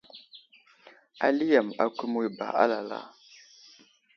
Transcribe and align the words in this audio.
Ali 1.25 1.45
yam 1.53 1.67
akumiyo 1.85 2.29
ba 2.37 2.47
lala. 2.69 2.99